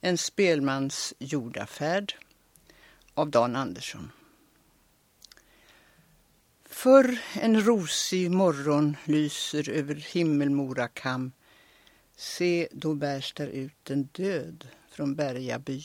En 0.00 0.18
spelmans 0.18 1.14
jordafärd 1.18 2.14
av 3.14 3.30
Dan 3.30 3.56
Andersson. 3.56 4.12
För 6.64 7.18
en 7.32 7.64
rosig 7.64 8.30
morgon 8.30 8.96
lyser 9.04 9.70
över 9.70 9.94
Himmelmora 9.94 10.88
kam. 10.88 11.32
Se, 12.16 12.68
då 12.72 12.94
bärs 12.94 13.32
där 13.32 13.46
ut 13.46 13.90
en 13.90 14.02
död 14.02 14.68
från 14.90 15.14
Bergaby. 15.14 15.82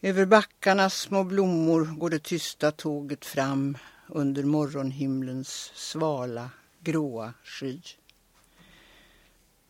Över 0.00 0.26
backarnas 0.26 0.94
små 0.94 1.24
blommor 1.24 1.84
går 1.84 2.10
det 2.10 2.22
tysta 2.22 2.70
tåget 2.70 3.24
fram 3.24 3.78
under 4.08 4.42
morgonhimlens 4.42 5.72
svala, 5.74 6.50
gråa 6.80 7.34
sky. 7.44 7.80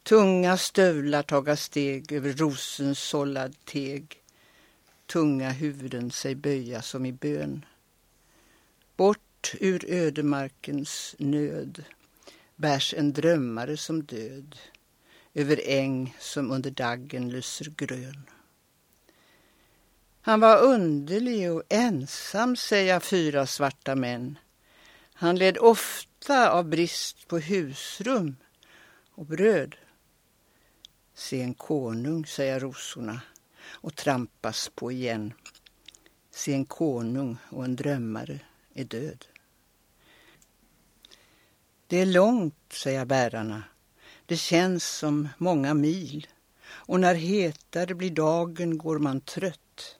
Tunga 0.09 0.57
stövlar 0.57 1.23
taga 1.23 1.57
steg 1.57 2.13
över 2.13 2.33
rosens 2.33 2.99
sållad 2.99 3.65
teg. 3.65 4.23
Tunga 5.07 5.51
huvuden 5.51 6.11
sig 6.11 6.35
böja 6.35 6.83
som 6.83 7.07
i 7.07 7.13
bön. 7.13 7.65
Bort 8.97 9.55
ur 9.61 9.85
ödemarkens 9.89 11.15
nöd 11.19 11.85
bärs 12.57 12.95
en 12.95 13.13
drömmare 13.13 13.77
som 13.77 14.03
död 14.03 14.57
över 15.35 15.61
äng 15.65 16.17
som 16.19 16.51
under 16.51 16.71
daggen 16.71 17.31
lyser 17.31 17.73
grön. 17.77 18.23
Han 20.21 20.41
var 20.41 20.63
underlig 20.63 21.53
och 21.53 21.63
ensam, 21.69 22.57
säga 22.57 23.01
fyra 23.01 23.47
svarta 23.47 23.95
män. 23.95 24.39
Han 25.13 25.37
led 25.37 25.59
ofta 25.59 26.51
av 26.51 26.65
brist 26.65 27.29
på 27.29 27.39
husrum 27.39 28.37
och 29.11 29.27
bröd. 29.27 29.77
Se 31.19 31.43
en 31.43 31.55
konung, 31.55 32.27
säger 32.27 32.61
rosorna 32.61 33.21
och 33.65 33.97
trampas 33.97 34.71
på 34.75 34.93
igen. 34.93 35.33
Se 36.31 36.55
en 36.55 36.65
konung 36.65 37.37
och 37.51 37.65
en 37.65 37.77
drömmare 37.77 38.41
är 38.75 38.85
död. 38.85 39.25
Det 41.87 41.97
är 41.97 42.07
långt, 42.07 42.55
säger 42.73 43.05
bärarna. 43.05 43.63
Det 44.27 44.37
känns 44.37 44.85
som 44.85 45.29
många 45.39 45.75
mil 45.75 46.27
och 46.69 47.01
när 47.01 47.15
hetare 47.15 47.95
blir 47.95 48.11
dagen 48.11 48.79
går 48.79 48.99
man 48.99 49.21
trött. 49.21 49.97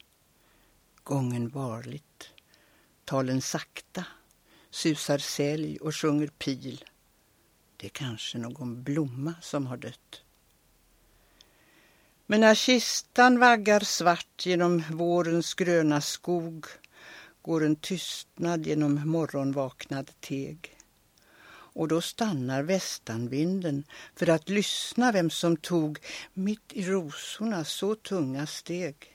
Gången 1.03 1.49
varligt, 1.49 2.31
talen 3.05 3.43
sakta, 3.43 4.05
susar 4.71 5.19
sälj 5.19 5.79
och 5.79 5.97
sjunger 5.97 6.27
pil. 6.27 6.85
Det 7.77 7.87
är 7.87 7.91
kanske 7.91 8.39
någon 8.39 8.83
blomma 8.83 9.35
som 9.43 9.67
har 9.67 9.77
dött. 9.77 10.23
Men 12.31 12.41
när 12.41 12.55
kistan 12.55 13.39
vaggar 13.39 13.81
svart 13.81 14.47
genom 14.47 14.83
vårens 14.91 15.55
gröna 15.55 16.01
skog 16.01 16.67
går 17.43 17.65
en 17.65 17.77
tystnad 17.77 18.67
genom 18.67 19.09
morgonvaknad 19.11 20.11
teg. 20.21 20.77
Och 21.51 21.89
då 21.89 22.01
stannar 22.01 22.63
västanvinden 22.63 23.85
för 24.17 24.29
att 24.29 24.49
lyssna 24.49 25.13
vem 25.13 25.31
som 25.31 25.57
tog 25.57 25.99
mitt 26.35 26.73
i 26.73 26.83
rosorna 26.83 27.65
så 27.65 27.95
tunga 27.95 28.47
steg. 28.47 29.15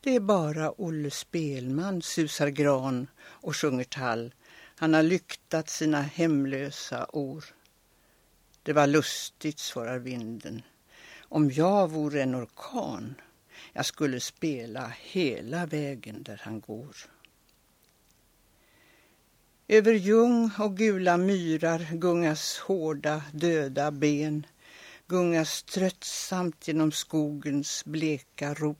Det 0.00 0.16
är 0.16 0.20
bara 0.20 0.80
Olle 0.80 1.10
Spelman, 1.10 2.02
susar 2.02 2.48
gran 2.48 3.06
och 3.20 3.56
sjunger 3.56 3.84
tall. 3.84 4.34
Han 4.76 4.94
har 4.94 5.02
lyktat 5.02 5.68
sina 5.68 6.02
hemlösa 6.02 7.06
år. 7.12 7.44
Det 8.62 8.72
var 8.72 8.86
lustigt, 8.86 9.58
svarar 9.58 9.98
vinden. 9.98 10.62
Om 11.34 11.50
jag 11.50 11.90
vore 11.90 12.22
en 12.22 12.34
orkan, 12.34 13.14
jag 13.72 13.86
skulle 13.86 14.20
spela 14.20 14.92
hela 15.00 15.66
vägen 15.66 16.22
där 16.22 16.40
han 16.44 16.60
går. 16.60 16.96
Över 19.68 19.92
ljung 19.92 20.50
och 20.58 20.76
gula 20.76 21.16
myrar 21.16 21.94
gungas 21.94 22.58
hårda, 22.58 23.22
döda 23.32 23.90
ben, 23.90 24.46
gungas 25.06 25.62
tröttsamt 25.62 26.68
genom 26.68 26.92
skogens 26.92 27.84
bleka 27.84 28.54
ro. 28.54 28.76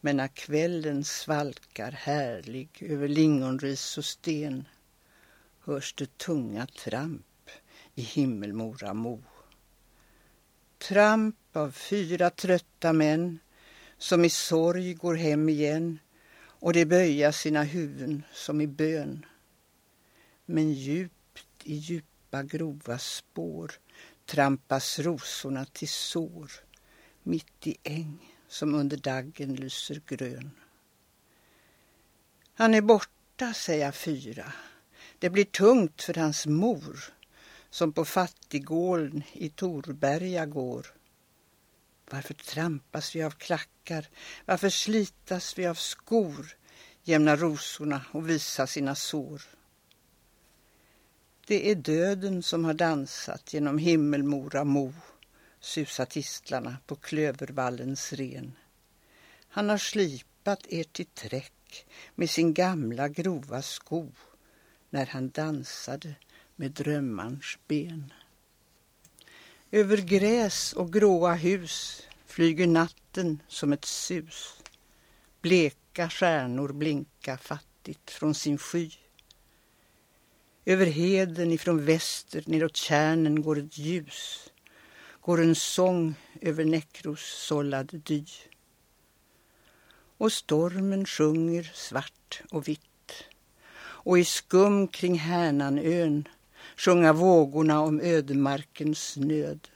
Men 0.00 0.16
när 0.16 0.28
kvällen 0.28 1.04
svalkar 1.04 1.92
härlig 1.92 2.68
över 2.80 3.08
lingonris 3.08 3.98
och 3.98 4.04
sten 4.04 4.68
hörs 5.60 5.94
det 5.94 6.18
tunga 6.18 6.66
tramp 6.66 7.50
i 7.94 8.02
himmelmora 8.02 8.94
mo. 8.94 9.22
Tramp 10.88 11.56
av 11.56 11.70
fyra 11.70 12.30
trötta 12.30 12.92
män 12.92 13.38
som 13.98 14.24
i 14.24 14.30
sorg 14.30 14.94
går 14.94 15.14
hem 15.14 15.48
igen 15.48 15.98
och 16.38 16.72
de 16.72 16.84
böja 16.84 17.32
sina 17.32 17.62
huvuden 17.62 18.22
som 18.32 18.60
i 18.60 18.66
bön. 18.66 19.26
Men 20.44 20.72
djupt 20.72 21.48
i 21.62 21.74
djupa 21.74 22.42
grova 22.42 22.98
spår 22.98 23.72
trampas 24.26 24.98
rosorna 24.98 25.64
till 25.64 25.88
sår 25.88 26.52
mitt 27.22 27.66
i 27.66 27.76
äng 27.82 28.34
som 28.48 28.74
under 28.74 28.96
daggen 28.96 29.54
lyser 29.54 30.02
grön. 30.06 30.50
Han 32.54 32.74
är 32.74 32.82
borta, 32.82 33.52
säger 33.54 33.92
fyra. 33.92 34.52
Det 35.18 35.30
blir 35.30 35.44
tungt 35.44 36.02
för 36.02 36.14
hans 36.14 36.46
mor 36.46 37.15
som 37.70 37.92
på 37.92 38.04
fattiggården 38.04 39.22
i 39.32 39.48
Torberga 39.48 40.46
går. 40.46 40.86
Varför 42.10 42.34
trampas 42.34 43.16
vi 43.16 43.22
av 43.22 43.30
klackar? 43.30 44.08
Varför 44.44 44.70
slitas 44.70 45.58
vi 45.58 45.66
av 45.66 45.74
skor? 45.74 46.56
Jämna 47.02 47.36
rosorna 47.36 48.04
och 48.12 48.30
visa 48.30 48.66
sina 48.66 48.94
sår. 48.94 49.42
Det 51.46 51.70
är 51.70 51.74
döden 51.74 52.42
som 52.42 52.64
har 52.64 52.74
dansat 52.74 53.54
genom 53.54 53.78
himmelmora 53.78 54.64
mo 54.64 54.92
susa 55.60 56.06
tistlarna 56.06 56.76
på 56.86 56.96
klövervallens 56.96 58.12
ren. 58.12 58.52
Han 59.48 59.68
har 59.68 59.78
slipat 59.78 60.66
er 60.68 60.84
till 60.84 61.06
träck 61.06 61.86
med 62.14 62.30
sin 62.30 62.54
gamla 62.54 63.08
grova 63.08 63.62
sko 63.62 64.12
när 64.90 65.06
han 65.06 65.28
dansade 65.28 66.14
med 66.56 66.70
drömmarns 66.70 67.58
ben. 67.68 68.12
Över 69.70 69.96
gräs 69.96 70.72
och 70.72 70.92
gråa 70.92 71.34
hus 71.34 72.02
flyger 72.26 72.66
natten 72.66 73.42
som 73.48 73.72
ett 73.72 73.84
sus. 73.84 74.62
Bleka 75.40 76.10
stjärnor 76.10 76.72
blinka 76.72 77.38
fattigt 77.38 78.10
från 78.10 78.34
sin 78.34 78.58
sky. 78.58 78.90
Över 80.64 80.86
heden 80.86 81.52
ifrån 81.52 81.84
väster 81.84 82.44
neråt 82.46 82.76
kärnen 82.76 83.42
går 83.42 83.58
ett 83.58 83.78
ljus 83.78 84.50
går 85.26 85.42
en 85.42 85.54
sång 85.54 86.14
över 86.40 86.64
Näckros 86.64 87.46
sållad 87.46 87.86
dy. 88.04 88.24
Och 90.18 90.32
stormen 90.32 91.06
sjunger 91.06 91.70
svart 91.74 92.42
och 92.50 92.68
vitt 92.68 93.24
och 93.78 94.18
i 94.18 94.24
skum 94.24 94.88
kring 94.88 95.18
Härnanön 95.18 96.28
sjunga 96.76 97.12
vågorna 97.12 97.80
om 97.80 98.00
ödemarkens 98.00 99.16
nöd. 99.16 99.68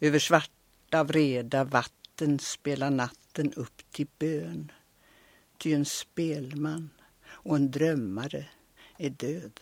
Över 0.00 0.18
svarta 0.18 1.04
vreda 1.04 1.64
vatten 1.64 2.38
spelar 2.38 2.90
natten 2.90 3.52
upp 3.52 3.82
till 3.90 4.06
bön. 4.18 4.72
Ty 5.58 5.72
en 5.72 5.84
spelman 5.84 6.90
och 7.26 7.56
en 7.56 7.70
drömmare 7.70 8.46
är 8.98 9.10
död. 9.10 9.60